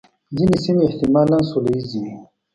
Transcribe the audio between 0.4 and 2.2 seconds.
سیمې احتمالاً سوله ییزې وې.